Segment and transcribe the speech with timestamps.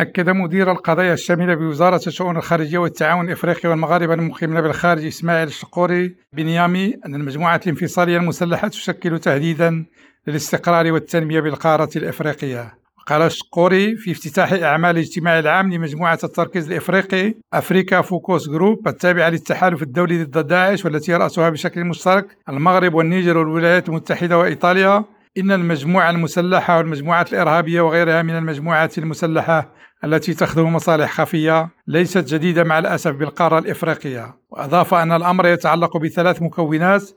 [0.00, 6.94] أكد مدير القضايا الشاملة بوزارة الشؤون الخارجية والتعاون الإفريقي والمغاربة المقيمين بالخارج إسماعيل الشقوري بنيامي
[7.06, 9.84] أن المجموعة الانفصالية المسلحة تشكل تهديدا
[10.26, 12.74] للاستقرار والتنمية بالقارة الإفريقية.
[13.06, 19.82] قال الشقوري في افتتاح أعمال الاجتماع العام لمجموعة التركيز الإفريقي Africa Focus Group التابعة للتحالف
[19.82, 25.04] الدولي ضد داعش والتي يرأسها بشكل مشترك المغرب والنيجر والولايات المتحدة وإيطاليا.
[25.38, 29.72] إن المجموعة المسلحة والمجموعات الإرهابية وغيرها من المجموعات المسلحة
[30.04, 34.36] التي تخدم مصالح خفية ليست جديدة مع الأسف بالقارة الإفريقية.
[34.50, 37.10] وأضاف أن الأمر يتعلق بثلاث مكونات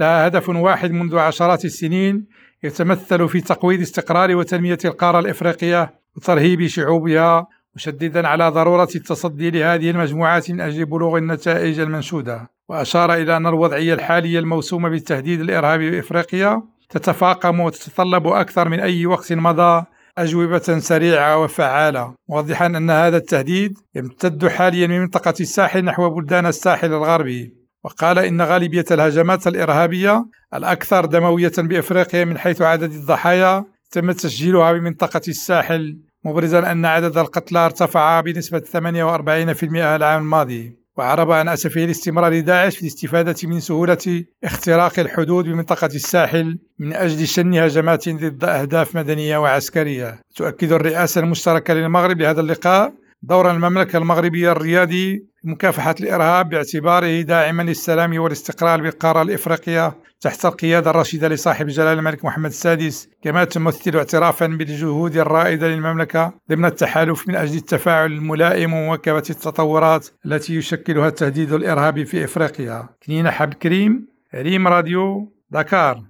[0.00, 2.26] لها هدف واحد منذ عشرات السنين
[2.62, 10.50] يتمثل في تقويض استقرار وتنمية القارة الإفريقية وترهيب شعوبها مشددا على ضرورة التصدي لهذه المجموعات
[10.50, 12.50] من أجل بلوغ النتائج المنشودة.
[12.68, 19.32] وأشار إلى أن الوضعية الحالية الموسومة بالتهديد الإرهابي بإفريقيا تتفاقم وتتطلب أكثر من أي وقت
[19.32, 19.84] مضى
[20.18, 22.14] أجوبة سريعة وفعالة.
[22.28, 27.54] موضحا أن هذا التهديد يمتد حاليا من منطقة الساحل نحو بلدان الساحل الغربي.
[27.84, 35.20] وقال إن غالبية الهجمات الإرهابية الأكثر دموية بإفريقيا من حيث عدد الضحايا تم تسجيلها بمنطقة
[35.28, 40.78] الساحل مبرزا أن عدد القتلى ارتفع بنسبة 48% العام الماضي.
[40.98, 47.26] وعرب عن أسفه لاستمرار داعش في الاستفادة من سهولة اختراق الحدود بمنطقة الساحل من أجل
[47.26, 50.20] شن هجمات ضد أهداف مدنية وعسكرية.
[50.36, 58.18] تؤكد الرئاسة المشتركة للمغرب لهذا اللقاء دور المملكة المغربية الريادي مكافحة الإرهاب باعتباره داعما للسلام
[58.18, 65.16] والاستقرار بالقارة الإفريقية تحت القيادة الرشيدة لصاحب جلالة الملك محمد السادس كما تمثل اعترافا بالجهود
[65.16, 72.24] الرائدة للمملكة ضمن التحالف من أجل التفاعل الملائم ومواكبة التطورات التي يشكلها التهديد الإرهابي في
[72.24, 72.88] إفريقيا.
[73.06, 76.08] كنينة حب كريم ريم راديو دكار